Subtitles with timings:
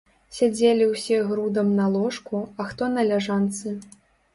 [0.37, 3.81] Сядзелі ўсе грудам на ложку, а хто на ляжанцы.